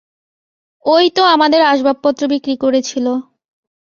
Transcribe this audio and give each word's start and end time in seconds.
ওই 0.85 1.05
তো 1.09 1.21
আমাদের 1.25 1.61
আসবাবপত্র 1.63 2.21
বিক্রি 2.27 2.55
করেছিল। 2.57 3.05